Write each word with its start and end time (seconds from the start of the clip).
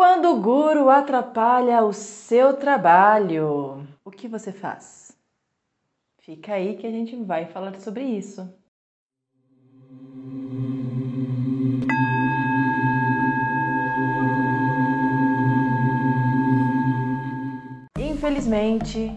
quando 0.00 0.30
o 0.30 0.40
guru 0.40 0.88
atrapalha 0.88 1.84
o 1.84 1.92
seu 1.92 2.56
trabalho, 2.56 3.86
o 4.02 4.10
que 4.10 4.26
você 4.26 4.50
faz? 4.50 5.14
Fica 6.22 6.54
aí 6.54 6.78
que 6.78 6.86
a 6.86 6.90
gente 6.90 7.14
vai 7.16 7.44
falar 7.44 7.78
sobre 7.78 8.02
isso. 8.02 8.50
Infelizmente, 17.98 19.14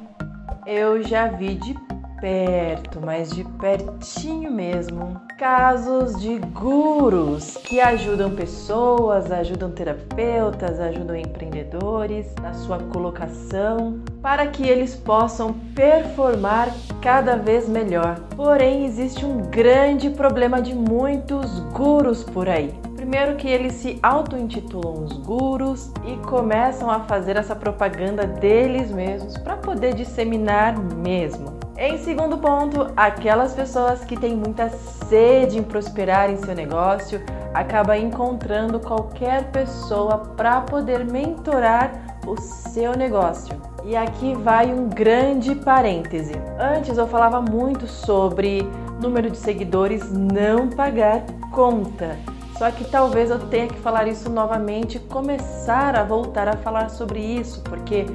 eu 0.67 1.01
já 1.01 1.27
vi 1.27 1.55
de 1.55 1.92
perto, 2.23 3.01
mas 3.05 3.31
de 3.31 3.43
pertinho 3.43 4.49
mesmo, 4.49 5.19
casos 5.37 6.21
de 6.21 6.37
gurus 6.37 7.57
que 7.57 7.81
ajudam 7.81 8.33
pessoas, 8.33 9.29
ajudam 9.29 9.69
terapeutas, 9.69 10.79
ajudam 10.79 11.17
empreendedores 11.17 12.33
na 12.41 12.53
sua 12.53 12.79
colocação 12.79 13.99
para 14.21 14.47
que 14.47 14.65
eles 14.65 14.95
possam 14.95 15.51
performar 15.75 16.73
cada 17.01 17.35
vez 17.35 17.67
melhor. 17.67 18.17
Porém, 18.37 18.85
existe 18.85 19.25
um 19.25 19.41
grande 19.49 20.09
problema 20.09 20.61
de 20.61 20.73
muitos 20.73 21.59
gurus 21.73 22.23
por 22.23 22.47
aí. 22.47 22.73
Primeiro 22.95 23.35
que 23.35 23.49
eles 23.49 23.73
se 23.73 23.99
auto-intitulam 24.01 25.03
os 25.03 25.11
gurus 25.17 25.91
e 26.05 26.15
começam 26.25 26.89
a 26.89 27.01
fazer 27.01 27.35
essa 27.35 27.53
propaganda 27.53 28.25
deles 28.25 28.89
mesmos 28.91 29.37
para 29.37 29.57
poder 29.57 29.93
disseminar 29.93 30.79
mesmo. 30.79 31.62
Em 31.77 31.97
segundo 31.97 32.37
ponto, 32.37 32.91
aquelas 32.95 33.53
pessoas 33.53 34.05
que 34.05 34.15
têm 34.15 34.35
muita 34.35 34.69
sede 34.69 35.57
em 35.57 35.63
prosperar 35.63 36.29
em 36.29 36.37
seu 36.37 36.53
negócio 36.53 37.19
acaba 37.51 37.97
encontrando 37.97 38.79
qualquer 38.79 39.51
pessoa 39.51 40.19
para 40.37 40.61
poder 40.61 41.03
mentorar 41.03 42.19
o 42.27 42.39
seu 42.39 42.95
negócio. 42.95 43.59
E 43.83 43.95
aqui 43.95 44.35
vai 44.35 44.71
um 44.71 44.87
grande 44.87 45.55
parêntese. 45.55 46.33
Antes 46.59 46.97
eu 46.97 47.07
falava 47.07 47.41
muito 47.41 47.87
sobre 47.87 48.61
número 49.01 49.29
de 49.29 49.37
seguidores 49.37 50.11
não 50.11 50.69
pagar 50.69 51.23
conta. 51.51 52.17
Só 52.57 52.69
que 52.69 52.85
talvez 52.85 53.31
eu 53.31 53.39
tenha 53.47 53.67
que 53.67 53.79
falar 53.79 54.07
isso 54.07 54.29
novamente, 54.29 54.99
começar 54.99 55.95
a 55.95 56.03
voltar 56.03 56.47
a 56.47 56.55
falar 56.57 56.89
sobre 56.89 57.19
isso, 57.19 57.61
porque 57.63 58.05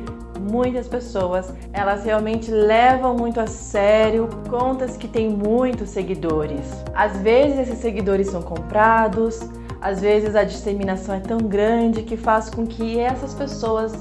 muitas 0.50 0.88
pessoas, 0.88 1.52
elas 1.72 2.04
realmente 2.04 2.50
levam 2.50 3.16
muito 3.16 3.40
a 3.40 3.46
sério 3.46 4.28
contas 4.48 4.96
que 4.96 5.06
têm 5.06 5.28
muitos 5.28 5.90
seguidores. 5.90 6.66
Às 6.94 7.16
vezes 7.18 7.58
esses 7.60 7.78
seguidores 7.78 8.28
são 8.28 8.42
comprados, 8.42 9.40
às 9.80 10.00
vezes 10.00 10.34
a 10.34 10.44
disseminação 10.44 11.14
é 11.14 11.20
tão 11.20 11.38
grande 11.38 12.02
que 12.02 12.16
faz 12.16 12.50
com 12.50 12.66
que 12.66 12.98
essas 12.98 13.34
pessoas 13.34 13.92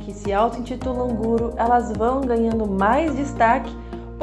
que 0.00 0.12
se 0.12 0.32
auto-intitulam 0.32 1.08
guru, 1.14 1.54
elas 1.56 1.92
vão 1.92 2.20
ganhando 2.20 2.66
mais 2.66 3.16
destaque 3.16 3.74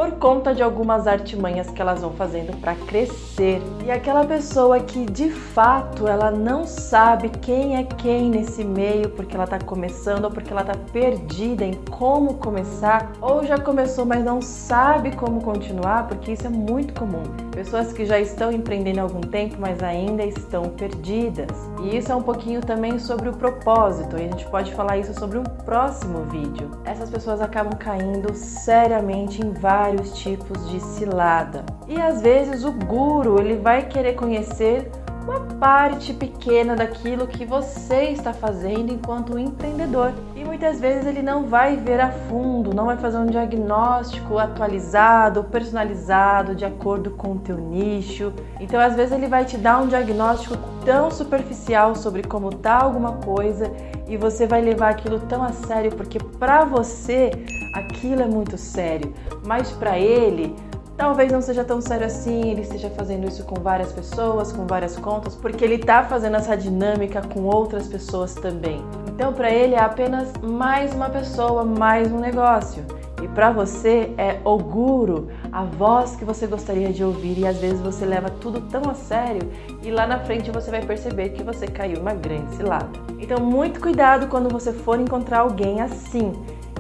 por 0.02 0.14
conta 0.14 0.52
de 0.56 0.64
algumas 0.64 1.06
artimanhas 1.06 1.70
que 1.70 1.80
elas 1.80 2.02
vão 2.02 2.12
fazendo 2.14 2.60
para 2.60 2.74
crescer. 2.74 3.62
E 3.86 3.92
aquela 3.92 4.26
pessoa 4.26 4.80
que 4.80 5.06
de 5.06 5.30
fato 5.30 6.08
ela 6.08 6.32
não 6.32 6.66
sabe 6.66 7.30
quem 7.30 7.76
é 7.76 7.84
quem 7.84 8.32
nesse 8.32 8.64
meio 8.64 9.10
porque 9.10 9.36
ela 9.36 9.44
está 9.44 9.60
começando 9.60 10.26
ou 10.26 10.32
porque 10.32 10.52
ela 10.52 10.62
está 10.62 10.74
perdida 10.92 11.64
em 11.64 11.76
como 11.92 12.34
começar 12.36 13.12
ou 13.22 13.46
já 13.46 13.60
começou 13.60 14.04
mas 14.04 14.26
não 14.26 14.42
sabe 14.42 15.16
como 15.16 15.40
continuar, 15.42 16.08
porque 16.08 16.32
isso 16.32 16.48
é 16.48 16.50
muito 16.50 16.96
comum. 16.96 17.22
Pessoas 17.52 17.94
que 17.94 18.04
já 18.04 18.20
estão 18.20 18.52
empreendendo 18.52 19.02
há 19.02 19.04
algum 19.04 19.22
tempo, 19.22 19.58
mas 19.60 19.84
ainda 19.84 20.24
estão 20.24 20.64
perdidas. 20.70 21.52
E 21.84 21.98
isso 21.98 22.12
é 22.12 22.16
um 22.16 22.24
pouquinho 22.24 22.62
também 22.62 22.98
sobre 22.98 23.30
o 23.30 23.34
propósito, 23.34 24.18
e 24.18 24.22
a 24.22 24.28
gente 24.30 24.48
pode 24.48 24.74
falar 24.74 24.98
isso 24.98 25.14
sobre 25.14 25.38
um 25.38 25.44
próximo 25.44 26.24
vídeo. 26.26 26.72
Essas 26.86 27.10
pessoas 27.10 27.42
acabam 27.42 27.78
caindo 27.78 28.34
seriamente 28.34 29.46
em 29.46 29.52
vários 29.52 29.91
vários 29.92 30.18
tipos 30.18 30.70
de 30.70 30.80
cilada. 30.80 31.66
E 31.88 32.00
às 32.00 32.22
vezes 32.22 32.64
o 32.64 32.72
guru 32.72 33.40
ele 33.40 33.58
vai 33.58 33.86
querer 33.86 34.14
conhecer 34.14 34.90
uma 35.24 35.40
parte 35.60 36.14
pequena 36.14 36.76
daquilo 36.76 37.28
que 37.28 37.46
você 37.46 38.06
está 38.06 38.34
fazendo 38.34 38.92
enquanto 38.92 39.38
empreendedor. 39.38 40.14
E 40.36 40.44
muitas 40.44 40.80
vezes 40.80 41.06
ele 41.06 41.22
não 41.22 41.46
vai 41.46 41.76
ver 41.76 42.00
a 42.00 42.10
fundo, 42.10 42.74
não 42.74 42.86
vai 42.86 42.98
fazer 42.98 43.18
um 43.18 43.28
diagnóstico 43.28 44.40
atualizado, 44.40 45.44
personalizado, 45.44 46.56
de 46.56 46.66
acordo 46.66 47.12
com 47.12 47.34
o 47.34 47.40
teu 47.40 47.58
nicho. 47.58 48.34
Então, 48.60 48.80
às 48.80 48.96
vezes 48.96 49.12
ele 49.12 49.28
vai 49.28 49.46
te 49.46 49.58
dar 49.58 49.80
um 49.80 49.88
diagnóstico 49.88 50.58
tão 50.84 51.12
superficial 51.12 51.96
sobre 51.96 52.24
como 52.24 52.50
tá 52.50 52.82
alguma 52.82 53.14
coisa 53.18 53.72
e 54.08 54.18
você 54.18 54.48
vai 54.48 54.62
levar 54.62 54.90
aquilo 54.90 55.20
tão 55.20 55.44
a 55.44 55.54
sério 55.54 55.92
porque 55.92 56.20
para 56.20 56.66
você 56.66 57.32
aquilo 57.74 58.22
é 58.22 58.28
muito 58.28 58.58
sério, 58.58 59.14
mas 59.46 59.72
para 59.72 59.98
ele 59.98 60.56
talvez 61.02 61.32
não 61.32 61.42
seja 61.42 61.64
tão 61.64 61.82
sério 61.82 62.06
assim, 62.06 62.52
ele 62.52 62.62
esteja 62.62 62.88
fazendo 62.92 63.28
isso 63.28 63.44
com 63.44 63.60
várias 63.60 63.92
pessoas, 63.92 64.52
com 64.52 64.68
várias 64.68 64.96
contas, 64.96 65.36
porque 65.36 65.66
ele 65.66 65.76
está 65.76 66.04
fazendo 66.04 66.38
essa 66.38 66.56
dinâmica 66.56 67.24
com 67.24 67.42
outras 67.42 67.88
pessoas 67.88 68.36
também. 68.36 68.86
Então, 69.08 69.34
para 69.34 69.50
ele 69.50 69.74
é 69.74 69.80
apenas 69.80 70.32
mais 70.44 70.94
uma 70.94 71.10
pessoa, 71.10 71.66
mais 71.66 72.12
um 72.12 72.20
negócio. 72.20 72.86
E 73.20 73.28
para 73.28 73.52
você 73.52 74.12
é 74.18 74.40
o 74.44 74.58
guru, 74.58 75.30
a 75.52 75.64
voz 75.64 76.16
que 76.16 76.26
você 76.26 76.46
gostaria 76.46 76.94
de 76.94 77.04
ouvir 77.04 77.40
e 77.40 77.48
às 77.48 77.58
vezes 77.58 77.80
você 77.80 78.06
leva 78.06 78.30
tudo 78.30 78.62
tão 78.62 78.90
a 78.90 78.94
sério 78.94 79.48
e 79.84 79.92
lá 79.92 80.06
na 80.06 80.20
frente 80.20 80.52
você 80.52 80.70
vai 80.70 80.84
perceber 80.84 81.30
que 81.30 81.44
você 81.44 81.68
caiu 81.68 82.00
uma 82.00 82.14
grande 82.14 82.56
cilada. 82.56 82.90
Então, 83.20 83.40
muito 83.40 83.80
cuidado 83.80 84.28
quando 84.28 84.50
você 84.50 84.72
for 84.72 85.00
encontrar 85.00 85.40
alguém 85.40 85.82
assim 85.82 86.34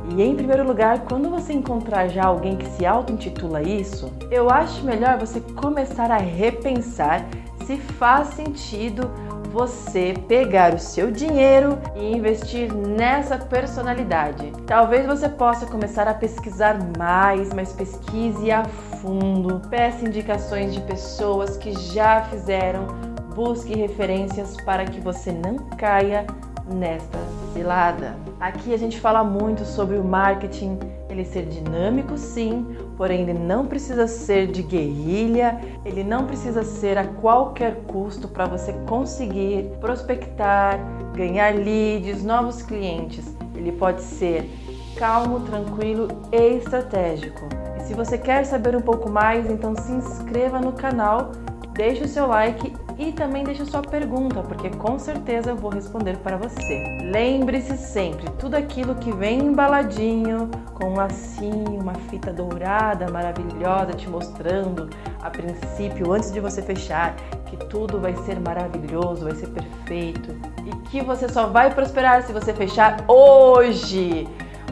e 0.09 0.21
em 0.21 0.35
primeiro 0.35 0.65
lugar, 0.65 1.01
quando 1.01 1.29
você 1.29 1.53
encontrar 1.53 2.07
já 2.07 2.25
alguém 2.25 2.57
que 2.57 2.67
se 2.71 2.85
auto-intitula 2.85 3.61
isso, 3.61 4.11
eu 4.29 4.49
acho 4.49 4.83
melhor 4.83 5.17
você 5.17 5.39
começar 5.39 6.11
a 6.11 6.17
repensar 6.17 7.25
se 7.65 7.77
faz 7.77 8.29
sentido 8.29 9.09
você 9.51 10.13
pegar 10.27 10.73
o 10.73 10.79
seu 10.79 11.11
dinheiro 11.11 11.77
e 11.95 12.15
investir 12.15 12.73
nessa 12.73 13.37
personalidade. 13.37 14.51
Talvez 14.65 15.05
você 15.05 15.27
possa 15.27 15.65
começar 15.65 16.07
a 16.07 16.13
pesquisar 16.13 16.77
mais, 16.97 17.53
mas 17.53 17.73
pesquise 17.73 18.49
a 18.49 18.63
fundo, 18.63 19.61
peça 19.69 20.07
indicações 20.07 20.73
de 20.73 20.79
pessoas 20.81 21.57
que 21.57 21.73
já 21.93 22.21
fizeram, 22.23 22.87
busque 23.35 23.75
referências 23.75 24.55
para 24.63 24.85
que 24.85 25.01
você 25.01 25.31
não 25.31 25.57
caia 25.77 26.25
nesta 26.71 27.17
cilada. 27.53 28.15
Aqui 28.39 28.73
a 28.73 28.77
gente 28.77 28.99
fala 28.99 29.23
muito 29.23 29.65
sobre 29.65 29.97
o 29.97 30.03
marketing, 30.03 30.79
ele 31.09 31.25
ser 31.25 31.45
dinâmico 31.45 32.17
sim, 32.17 32.65
porém 32.97 33.21
ele 33.21 33.33
não 33.33 33.67
precisa 33.67 34.07
ser 34.07 34.47
de 34.47 34.63
guerrilha, 34.63 35.59
ele 35.85 36.03
não 36.03 36.25
precisa 36.25 36.63
ser 36.63 36.97
a 36.97 37.05
qualquer 37.05 37.75
custo 37.87 38.27
para 38.27 38.45
você 38.45 38.73
conseguir 38.87 39.69
prospectar, 39.79 40.79
ganhar 41.13 41.53
leads, 41.53 42.23
novos 42.23 42.61
clientes. 42.61 43.35
Ele 43.55 43.71
pode 43.71 44.01
ser 44.01 44.49
calmo, 44.95 45.41
tranquilo 45.41 46.07
e 46.31 46.57
estratégico. 46.57 47.41
E 47.77 47.81
se 47.83 47.93
você 47.93 48.17
quer 48.17 48.45
saber 48.45 48.75
um 48.75 48.81
pouco 48.81 49.09
mais, 49.09 49.49
então 49.49 49.75
se 49.75 49.91
inscreva 49.91 50.59
no 50.59 50.71
canal, 50.71 51.31
deixe 51.73 52.03
o 52.03 52.07
seu 52.07 52.27
like 52.27 52.73
e 53.01 53.11
também 53.11 53.43
deixe 53.43 53.65
sua 53.65 53.81
pergunta, 53.81 54.43
porque 54.43 54.69
com 54.69 54.99
certeza 54.99 55.49
eu 55.49 55.55
vou 55.55 55.71
responder 55.71 56.17
para 56.17 56.37
você. 56.37 56.99
Lembre-se 57.01 57.75
sempre, 57.75 58.29
tudo 58.37 58.55
aquilo 58.55 58.93
que 58.93 59.11
vem 59.11 59.39
embaladinho, 59.39 60.49
com 60.75 60.91
um 60.91 60.95
lacinho, 60.95 61.81
uma 61.81 61.95
fita 61.95 62.31
dourada 62.31 63.09
maravilhosa 63.09 63.93
te 63.93 64.07
mostrando 64.07 64.87
a 65.19 65.31
princípio, 65.31 66.11
antes 66.11 66.31
de 66.31 66.39
você 66.39 66.61
fechar, 66.61 67.15
que 67.47 67.57
tudo 67.57 67.99
vai 67.99 68.15
ser 68.17 68.39
maravilhoso, 68.39 69.25
vai 69.25 69.35
ser 69.35 69.47
perfeito 69.47 70.35
e 70.65 70.89
que 70.89 71.01
você 71.01 71.27
só 71.27 71.47
vai 71.47 71.73
prosperar 71.73 72.21
se 72.23 72.31
você 72.31 72.53
fechar 72.53 73.03
hoje 73.07 74.27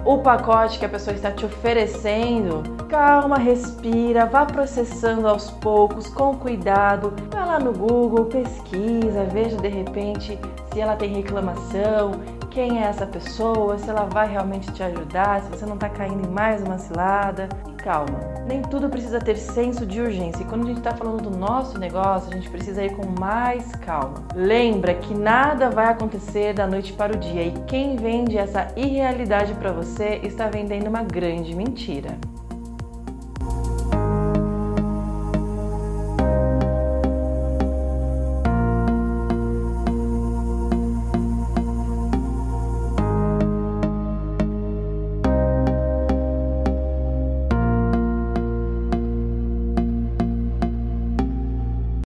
o 0.06 0.18
pacote 0.20 0.80
que 0.80 0.86
a 0.86 0.90
pessoa 0.90 1.16
está 1.16 1.32
te 1.32 1.46
oferecendo, 1.46 2.64
calma, 2.88 3.38
respira, 3.38 4.26
vá 4.26 4.46
processando 4.46 5.28
aos 5.28 5.52
poucos, 5.52 6.08
com 6.08 6.36
cuidado. 6.36 7.14
Vai 7.30 7.46
lá 7.46 7.60
no 7.60 7.74
Google, 7.74 8.26
pesquisa, 8.26 9.26
veja 9.26 9.58
de 9.58 9.68
repente 9.68 10.40
se 10.72 10.80
ela 10.80 10.96
tem 10.96 11.14
reclamação, 11.14 12.12
quem 12.50 12.82
é 12.82 12.88
essa 12.88 13.06
pessoa, 13.06 13.78
se 13.78 13.90
ela 13.90 14.06
vai 14.06 14.28
realmente 14.28 14.72
te 14.72 14.84
ajudar, 14.84 15.42
se 15.42 15.50
você 15.50 15.66
não 15.66 15.76
está 15.76 15.90
caindo 15.90 16.28
em 16.28 16.32
mais 16.32 16.62
uma 16.62 16.78
cilada. 16.78 17.48
Calma, 17.84 18.20
nem 18.46 18.62
tudo 18.62 18.90
precisa 18.90 19.20
ter 19.20 19.38
senso 19.38 19.86
de 19.86 20.02
urgência. 20.02 20.44
E 20.44 20.46
quando 20.46 20.64
a 20.64 20.68
gente 20.68 20.80
está 20.80 20.94
falando 20.94 21.30
do 21.30 21.38
nosso 21.38 21.78
negócio, 21.80 22.30
a 22.30 22.36
gente 22.36 22.50
precisa 22.50 22.84
ir 22.84 22.96
com 22.96 23.06
mais 23.20 23.72
calma. 23.76 24.24
Lembra 24.36 24.94
que 24.96 25.14
nada 25.14 25.70
vai 25.70 25.86
acontecer 25.86 26.54
da 26.54 26.68
noite 26.68 26.92
para 26.92 27.16
o 27.16 27.18
dia 27.18 27.44
e 27.44 27.52
quem 27.68 27.96
vende 27.96 28.38
essa 28.38 28.68
irrealidade 28.76 29.54
para 29.54 29.72
você 29.72 30.20
está 30.24 30.50
vendendo 30.50 30.88
uma 30.88 31.04
grande 31.04 31.56
mentira. 31.56 32.18